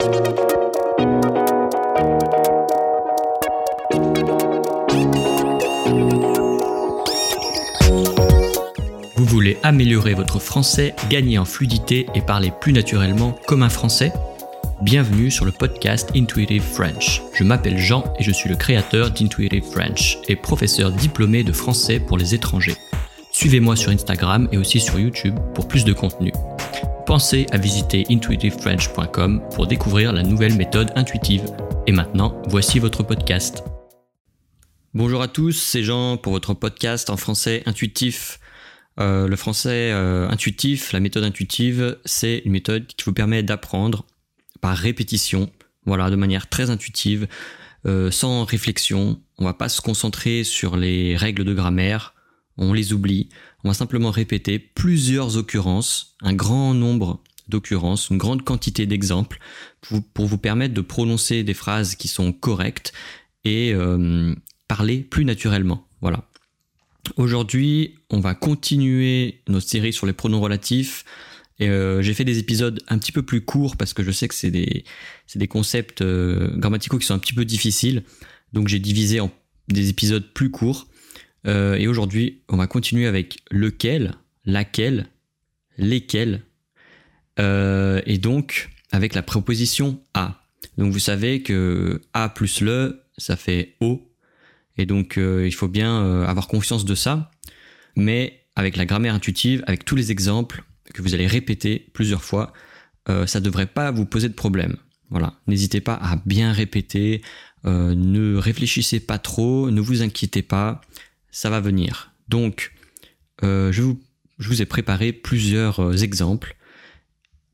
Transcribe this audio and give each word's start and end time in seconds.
Vous 0.00 0.06
voulez 9.26 9.58
améliorer 9.62 10.14
votre 10.14 10.38
français, 10.38 10.94
gagner 11.10 11.36
en 11.36 11.44
fluidité 11.44 12.06
et 12.14 12.22
parler 12.22 12.50
plus 12.62 12.72
naturellement 12.72 13.38
comme 13.46 13.62
un 13.62 13.68
français? 13.68 14.10
Bienvenue 14.80 15.30
sur 15.30 15.44
le 15.44 15.52
podcast 15.52 16.10
Intuitive 16.16 16.62
French. 16.62 17.20
Je 17.34 17.44
m'appelle 17.44 17.76
Jean 17.76 18.04
et 18.18 18.22
je 18.22 18.30
suis 18.30 18.48
le 18.48 18.56
créateur 18.56 19.10
d'Intuitive 19.10 19.64
French 19.64 20.16
et 20.28 20.36
professeur 20.36 20.92
diplômé 20.92 21.44
de 21.44 21.52
français 21.52 22.00
pour 22.00 22.16
les 22.16 22.34
étrangers. 22.34 22.76
Suivez-moi 23.32 23.76
sur 23.76 23.90
Instagram 23.90 24.48
et 24.50 24.56
aussi 24.56 24.80
sur 24.80 24.98
YouTube 24.98 25.38
pour 25.54 25.68
plus 25.68 25.84
de 25.84 25.92
contenu. 25.92 26.32
Pensez 27.10 27.46
à 27.50 27.58
visiter 27.58 28.06
intuitivefrench.com 28.08 29.42
pour 29.52 29.66
découvrir 29.66 30.12
la 30.12 30.22
nouvelle 30.22 30.54
méthode 30.54 30.92
intuitive. 30.94 31.42
Et 31.88 31.90
maintenant, 31.90 32.40
voici 32.46 32.78
votre 32.78 33.02
podcast. 33.02 33.64
Bonjour 34.94 35.20
à 35.20 35.26
tous, 35.26 35.60
c'est 35.60 35.82
Jean 35.82 36.18
pour 36.18 36.32
votre 36.32 36.54
podcast 36.54 37.10
en 37.10 37.16
français 37.16 37.64
intuitif. 37.66 38.38
Euh, 39.00 39.26
le 39.26 39.34
français 39.34 39.90
euh, 39.92 40.28
intuitif, 40.28 40.92
la 40.92 41.00
méthode 41.00 41.24
intuitive, 41.24 41.98
c'est 42.04 42.42
une 42.44 42.52
méthode 42.52 42.86
qui 42.86 43.04
vous 43.04 43.12
permet 43.12 43.42
d'apprendre 43.42 44.06
par 44.60 44.76
répétition, 44.76 45.50
voilà, 45.86 46.10
de 46.10 46.16
manière 46.16 46.48
très 46.48 46.70
intuitive, 46.70 47.26
euh, 47.86 48.12
sans 48.12 48.44
réflexion. 48.44 49.20
On 49.36 49.46
va 49.46 49.54
pas 49.54 49.68
se 49.68 49.80
concentrer 49.80 50.44
sur 50.44 50.76
les 50.76 51.16
règles 51.16 51.42
de 51.42 51.54
grammaire, 51.54 52.14
on 52.56 52.72
les 52.72 52.92
oublie. 52.92 53.30
On 53.64 53.68
va 53.68 53.74
simplement 53.74 54.10
répéter 54.10 54.58
plusieurs 54.58 55.36
occurrences, 55.36 56.16
un 56.22 56.34
grand 56.34 56.74
nombre 56.74 57.22
d'occurrences, 57.48 58.10
une 58.10 58.18
grande 58.18 58.42
quantité 58.42 58.86
d'exemples 58.86 59.38
pour, 59.80 60.26
vous 60.26 60.38
permettre 60.38 60.74
de 60.74 60.80
prononcer 60.80 61.42
des 61.42 61.54
phrases 61.54 61.94
qui 61.94 62.08
sont 62.08 62.32
correctes 62.32 62.92
et 63.44 63.72
euh, 63.74 64.34
parler 64.68 64.98
plus 64.98 65.24
naturellement. 65.24 65.86
Voilà. 66.00 66.28
Aujourd'hui, 67.16 67.96
on 68.10 68.20
va 68.20 68.34
continuer 68.34 69.42
notre 69.48 69.68
série 69.68 69.92
sur 69.92 70.06
les 70.06 70.12
pronoms 70.12 70.40
relatifs 70.40 71.04
euh, 71.60 72.00
j'ai 72.00 72.14
fait 72.14 72.24
des 72.24 72.38
épisodes 72.38 72.82
un 72.88 72.98
petit 72.98 73.12
peu 73.12 73.22
plus 73.22 73.42
courts 73.42 73.76
parce 73.76 73.92
que 73.92 74.02
je 74.02 74.10
sais 74.10 74.28
que 74.28 74.34
c'est 74.34 74.50
des, 74.50 75.48
concepts 75.48 76.00
euh, 76.02 76.56
grammaticaux 76.56 76.98
qui 76.98 77.06
sont 77.06 77.14
un 77.14 77.18
petit 77.18 77.34
peu 77.34 77.44
difficiles. 77.44 78.02
Donc 78.52 78.68
j'ai 78.68 78.78
divisé 78.78 79.20
en 79.20 79.30
des 79.68 79.88
épisodes 79.88 80.32
plus 80.32 80.50
courts. 80.50 80.88
Euh, 81.46 81.74
et 81.76 81.88
aujourd'hui, 81.88 82.42
on 82.48 82.56
va 82.56 82.66
continuer 82.66 83.06
avec 83.06 83.38
lequel, 83.50 84.14
laquelle, 84.44 85.06
lesquels. 85.78 86.42
et 87.38 88.18
donc 88.18 88.68
avec 88.92 89.14
la 89.14 89.22
proposition 89.22 90.02
à. 90.12 90.44
Donc 90.76 90.92
vous 90.92 90.98
savez 90.98 91.42
que 91.42 92.02
a 92.12 92.28
plus 92.28 92.60
le, 92.60 93.02
ça 93.16 93.36
fait 93.36 93.76
o. 93.80 94.06
Et 94.76 94.84
donc 94.84 95.16
il 95.16 95.54
faut 95.54 95.68
bien 95.68 96.24
avoir 96.24 96.48
confiance 96.48 96.84
de 96.84 96.94
ça. 96.94 97.30
Mais 97.96 98.40
avec 98.56 98.76
la 98.76 98.84
grammaire 98.84 99.14
intuitive, 99.14 99.64
avec 99.66 99.84
tous 99.84 99.96
les 99.96 100.10
exemples, 100.10 100.62
que 100.92 101.02
vous 101.02 101.14
allez 101.14 101.26
répéter 101.26 101.86
plusieurs 101.92 102.22
fois, 102.22 102.52
euh, 103.08 103.26
ça 103.26 103.40
ne 103.40 103.44
devrait 103.44 103.66
pas 103.66 103.90
vous 103.90 104.06
poser 104.06 104.28
de 104.28 104.34
problème. 104.34 104.76
Voilà, 105.10 105.34
n'hésitez 105.46 105.80
pas 105.80 105.94
à 105.94 106.16
bien 106.24 106.52
répéter, 106.52 107.22
euh, 107.64 107.94
ne 107.94 108.36
réfléchissez 108.36 109.00
pas 109.00 109.18
trop, 109.18 109.70
ne 109.70 109.80
vous 109.80 110.02
inquiétez 110.02 110.42
pas, 110.42 110.80
ça 111.30 111.50
va 111.50 111.60
venir. 111.60 112.12
Donc, 112.28 112.74
euh, 113.42 113.72
je, 113.72 113.82
vous, 113.82 114.00
je 114.38 114.48
vous 114.48 114.62
ai 114.62 114.66
préparé 114.66 115.12
plusieurs 115.12 116.02
exemples 116.02 116.56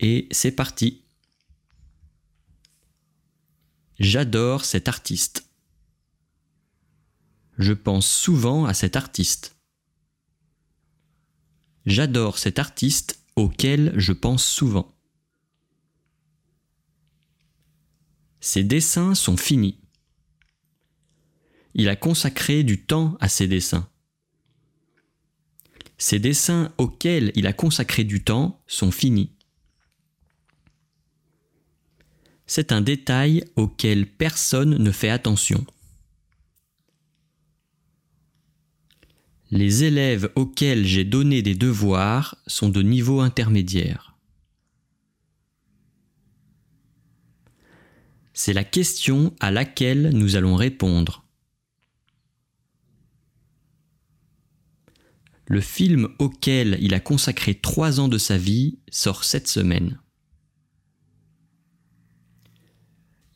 et 0.00 0.28
c'est 0.30 0.52
parti. 0.52 1.04
J'adore 3.98 4.64
cet 4.64 4.88
artiste. 4.88 5.48
Je 7.58 7.72
pense 7.72 8.08
souvent 8.08 8.64
à 8.64 8.74
cet 8.74 8.96
artiste. 8.96 9.54
J'adore 11.86 12.38
cet 12.38 12.58
artiste 12.58 13.20
auquel 13.36 13.92
je 13.96 14.12
pense 14.12 14.44
souvent. 14.44 14.94
Ses 18.40 18.64
dessins 18.64 19.14
sont 19.14 19.36
finis. 19.36 19.83
Il 21.74 21.88
a 21.88 21.96
consacré 21.96 22.62
du 22.62 22.80
temps 22.80 23.16
à 23.20 23.28
ses 23.28 23.48
dessins. 23.48 23.88
Ces 25.98 26.18
dessins 26.18 26.72
auxquels 26.78 27.32
il 27.34 27.46
a 27.46 27.52
consacré 27.52 28.04
du 28.04 28.22
temps 28.22 28.62
sont 28.66 28.90
finis. 28.90 29.30
C'est 32.46 32.72
un 32.72 32.80
détail 32.80 33.44
auquel 33.56 34.06
personne 34.06 34.76
ne 34.76 34.90
fait 34.90 35.08
attention. 35.08 35.64
Les 39.50 39.84
élèves 39.84 40.30
auxquels 40.34 40.84
j'ai 40.84 41.04
donné 41.04 41.40
des 41.42 41.54
devoirs 41.54 42.36
sont 42.46 42.68
de 42.68 42.82
niveau 42.82 43.20
intermédiaire. 43.20 44.16
C'est 48.32 48.52
la 48.52 48.64
question 48.64 49.34
à 49.38 49.52
laquelle 49.52 50.10
nous 50.10 50.34
allons 50.34 50.56
répondre. 50.56 51.23
Le 55.46 55.60
film 55.60 56.08
auquel 56.18 56.78
il 56.80 56.94
a 56.94 57.00
consacré 57.00 57.54
trois 57.54 58.00
ans 58.00 58.08
de 58.08 58.18
sa 58.18 58.38
vie 58.38 58.78
sort 58.90 59.24
cette 59.24 59.48
semaine. 59.48 59.98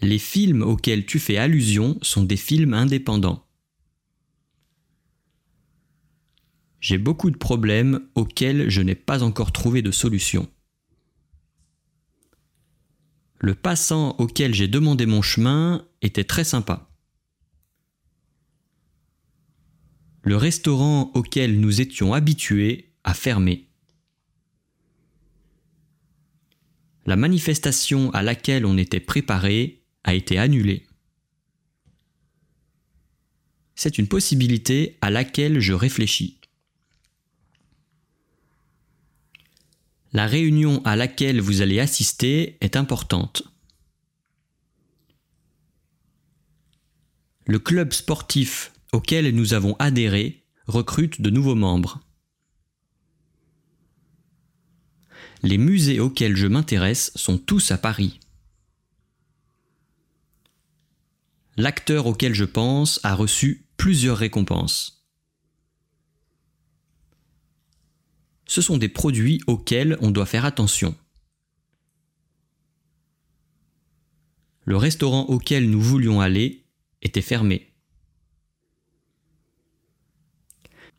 Les 0.00 0.18
films 0.18 0.62
auxquels 0.62 1.06
tu 1.06 1.18
fais 1.18 1.38
allusion 1.38 1.98
sont 2.02 2.24
des 2.24 2.36
films 2.36 2.74
indépendants. 2.74 3.46
J'ai 6.80 6.98
beaucoup 6.98 7.30
de 7.30 7.38
problèmes 7.38 8.06
auxquels 8.14 8.68
je 8.68 8.82
n'ai 8.82 8.94
pas 8.94 9.22
encore 9.22 9.52
trouvé 9.52 9.80
de 9.80 9.90
solution. 9.90 10.50
Le 13.38 13.54
passant 13.54 14.10
auquel 14.18 14.52
j'ai 14.52 14.68
demandé 14.68 15.06
mon 15.06 15.22
chemin 15.22 15.88
était 16.02 16.24
très 16.24 16.44
sympa. 16.44 16.93
Le 20.24 20.36
restaurant 20.36 21.10
auquel 21.14 21.60
nous 21.60 21.82
étions 21.82 22.14
habitués 22.14 22.94
a 23.04 23.12
fermé. 23.12 23.68
La 27.04 27.16
manifestation 27.16 28.10
à 28.12 28.22
laquelle 28.22 28.64
on 28.64 28.78
était 28.78 29.00
préparé 29.00 29.82
a 30.02 30.14
été 30.14 30.38
annulée. 30.38 30.86
C'est 33.74 33.98
une 33.98 34.08
possibilité 34.08 34.96
à 35.02 35.10
laquelle 35.10 35.60
je 35.60 35.74
réfléchis. 35.74 36.40
La 40.14 40.26
réunion 40.26 40.80
à 40.86 40.96
laquelle 40.96 41.42
vous 41.42 41.60
allez 41.60 41.80
assister 41.80 42.56
est 42.62 42.76
importante. 42.76 43.42
Le 47.46 47.58
club 47.58 47.92
sportif 47.92 48.72
auquel 48.94 49.34
nous 49.34 49.52
avons 49.54 49.76
adhéré 49.78 50.44
recrute 50.66 51.20
de 51.20 51.30
nouveaux 51.30 51.54
membres. 51.54 52.00
Les 55.42 55.58
musées 55.58 56.00
auxquels 56.00 56.36
je 56.36 56.46
m'intéresse 56.46 57.12
sont 57.14 57.36
tous 57.36 57.70
à 57.70 57.76
Paris. 57.76 58.20
L'acteur 61.56 62.06
auquel 62.06 62.34
je 62.34 62.44
pense 62.44 62.98
a 63.02 63.14
reçu 63.14 63.66
plusieurs 63.76 64.16
récompenses. 64.16 64.94
ce 68.54 68.62
sont 68.62 68.78
des 68.78 68.88
produits 68.88 69.40
auxquels 69.48 69.96
on 70.00 70.12
doit 70.12 70.26
faire 70.26 70.44
attention. 70.44 70.94
Le 74.64 74.76
restaurant 74.76 75.24
auquel 75.24 75.68
nous 75.68 75.80
voulions 75.80 76.20
aller 76.20 76.64
était 77.02 77.20
fermé. 77.20 77.73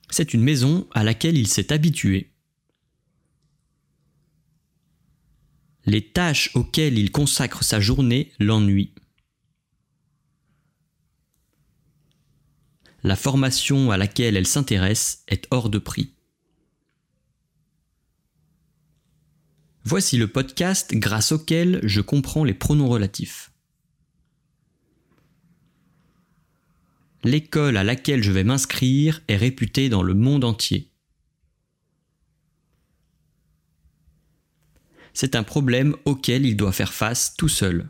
C'est 0.09 0.33
une 0.33 0.43
maison 0.43 0.87
à 0.91 1.03
laquelle 1.03 1.37
il 1.37 1.47
s'est 1.47 1.73
habitué. 1.73 2.31
Les 5.85 6.11
tâches 6.11 6.51
auxquelles 6.55 6.97
il 6.97 7.11
consacre 7.11 7.63
sa 7.63 7.79
journée 7.79 8.31
l'ennuient. 8.39 8.93
La 13.03 13.15
formation 13.15 13.91
à 13.91 13.97
laquelle 13.97 14.35
elle 14.35 14.47
s'intéresse 14.47 15.23
est 15.27 15.47
hors 15.51 15.69
de 15.69 15.77
prix. 15.77 16.15
Voici 19.83 20.17
le 20.17 20.27
podcast 20.27 20.95
grâce 20.95 21.31
auquel 21.31 21.79
je 21.83 22.01
comprends 22.01 22.43
les 22.43 22.55
pronoms 22.55 22.89
relatifs. 22.89 23.51
l'école 27.25 27.75
à 27.77 27.83
laquelle 27.83 28.23
je 28.23 28.31
vais 28.31 28.43
m'inscrire 28.43 29.21
est 29.27 29.35
réputée 29.35 29.89
dans 29.89 30.03
le 30.03 30.13
monde 30.13 30.43
entier. 30.43 30.91
C'est 35.13 35.35
un 35.35 35.43
problème 35.43 35.95
auquel 36.05 36.45
il 36.45 36.55
doit 36.55 36.71
faire 36.71 36.93
face 36.93 37.35
tout 37.35 37.49
seul. 37.49 37.89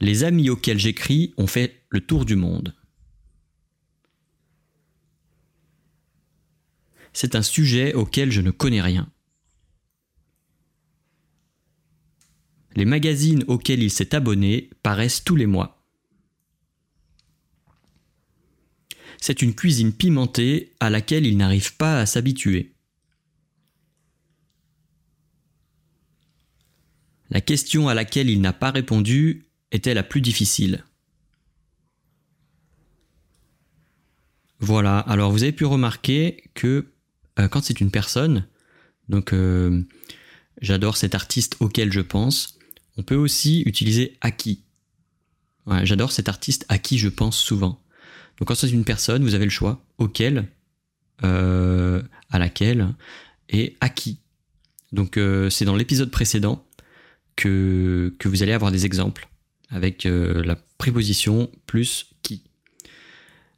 Les 0.00 0.24
amis 0.24 0.48
auxquels 0.48 0.78
j'écris 0.78 1.34
ont 1.36 1.46
fait 1.46 1.84
le 1.90 2.00
tour 2.00 2.24
du 2.24 2.36
monde. 2.36 2.74
C'est 7.12 7.34
un 7.34 7.42
sujet 7.42 7.94
auquel 7.94 8.30
je 8.30 8.40
ne 8.40 8.50
connais 8.50 8.82
rien. 8.82 9.10
Les 12.76 12.84
magazines 12.84 13.42
auxquels 13.48 13.82
il 13.82 13.90
s'est 13.90 14.14
abonné 14.14 14.70
paraissent 14.82 15.24
tous 15.24 15.34
les 15.34 15.46
mois. 15.46 15.82
C'est 19.18 19.40
une 19.40 19.54
cuisine 19.54 19.94
pimentée 19.94 20.74
à 20.78 20.90
laquelle 20.90 21.26
il 21.26 21.38
n'arrive 21.38 21.74
pas 21.76 21.98
à 21.98 22.06
s'habituer. 22.06 22.74
La 27.30 27.40
question 27.40 27.88
à 27.88 27.94
laquelle 27.94 28.30
il 28.30 28.40
n'a 28.40 28.52
pas 28.52 28.70
répondu 28.70 29.46
était 29.72 29.94
la 29.94 30.02
plus 30.02 30.20
difficile. 30.20 30.84
Voilà, 34.60 34.98
alors 34.98 35.32
vous 35.32 35.42
avez 35.42 35.52
pu 35.52 35.64
remarquer 35.64 36.44
que 36.54 36.92
euh, 37.38 37.48
quand 37.48 37.62
c'est 37.62 37.80
une 37.80 37.90
personne, 37.90 38.46
donc 39.08 39.32
euh, 39.32 39.82
j'adore 40.60 40.96
cet 40.96 41.14
artiste 41.14 41.56
auquel 41.60 41.92
je 41.92 42.00
pense, 42.00 42.55
on 42.96 43.02
peut 43.02 43.16
aussi 43.16 43.62
utiliser 43.62 44.16
à 44.20 44.30
qui. 44.30 44.62
j'adore 45.82 46.12
cet 46.12 46.28
artiste 46.28 46.64
à 46.68 46.78
qui 46.78 46.98
je 46.98 47.08
pense 47.08 47.38
souvent. 47.38 47.80
Donc 48.38 48.48
quand 48.48 48.54
c'est 48.54 48.70
une 48.70 48.84
personne, 48.84 49.22
vous 49.22 49.34
avez 49.34 49.44
le 49.44 49.50
choix 49.50 49.82
auquel, 49.98 50.48
euh, 51.24 52.02
à 52.30 52.38
laquelle 52.38 52.88
et 53.48 53.76
à 53.80 53.88
qui. 53.88 54.18
Donc 54.92 55.18
c'est 55.50 55.64
dans 55.64 55.76
l'épisode 55.76 56.10
précédent 56.10 56.64
que, 57.34 58.12
vous 58.24 58.42
allez 58.42 58.52
avoir 58.52 58.70
des 58.72 58.86
exemples 58.86 59.28
avec 59.70 60.04
la 60.04 60.56
préposition 60.78 61.50
plus 61.66 62.06
qui. 62.22 62.42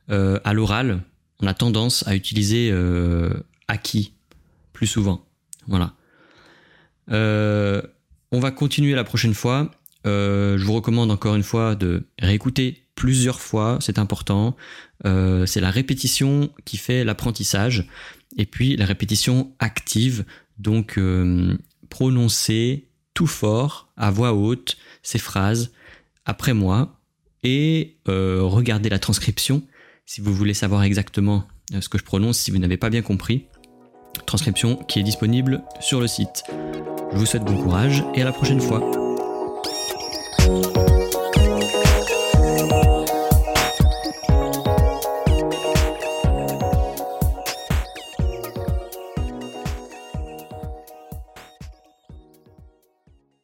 à 0.08 0.52
l'oral, 0.52 1.02
on 1.40 1.46
a 1.46 1.54
tendance 1.54 2.06
à 2.06 2.16
utiliser 2.16 2.72
acquis 3.68 4.14
plus 4.72 4.86
souvent. 4.86 5.24
Voilà. 5.66 5.92
Euh, 7.10 7.82
on 8.32 8.40
va 8.40 8.50
continuer 8.50 8.94
la 8.94 9.04
prochaine 9.04 9.34
fois. 9.34 9.70
Euh, 10.06 10.58
je 10.58 10.64
vous 10.64 10.74
recommande 10.74 11.10
encore 11.10 11.34
une 11.34 11.42
fois 11.42 11.74
de 11.74 12.06
réécouter 12.20 12.84
plusieurs 12.94 13.40
fois, 13.40 13.78
c'est 13.80 13.98
important. 13.98 14.56
Euh, 15.04 15.46
c'est 15.46 15.60
la 15.60 15.70
répétition 15.70 16.50
qui 16.64 16.76
fait 16.76 17.04
l'apprentissage. 17.04 17.88
Et 18.36 18.46
puis 18.46 18.76
la 18.76 18.86
répétition 18.86 19.52
active, 19.58 20.24
donc 20.58 20.98
prononcer 21.88 22.88
tout 23.14 23.26
fort, 23.26 23.88
à 23.96 24.10
voix 24.10 24.34
haute, 24.34 24.76
ces 25.02 25.18
phrases 25.18 25.72
après 26.26 26.52
moi 26.52 27.00
et 27.42 27.96
regarder 28.06 28.90
la 28.90 28.98
transcription 28.98 29.62
si 30.04 30.20
vous 30.20 30.34
voulez 30.34 30.54
savoir 30.54 30.82
exactement 30.82 31.46
ce 31.80 31.88
que 31.88 31.98
je 31.98 32.04
prononce, 32.04 32.38
si 32.38 32.50
vous 32.50 32.58
n'avez 32.58 32.76
pas 32.76 32.90
bien 32.90 33.02
compris 33.02 33.46
transcription 34.26 34.76
qui 34.76 35.00
est 35.00 35.02
disponible 35.02 35.62
sur 35.80 36.00
le 36.00 36.06
site. 36.06 36.44
Je 37.12 37.18
vous 37.18 37.26
souhaite 37.26 37.44
bon 37.44 37.56
courage 37.56 38.04
et 38.14 38.22
à 38.22 38.24
la 38.24 38.32
prochaine 38.32 38.60
fois. 38.60 38.97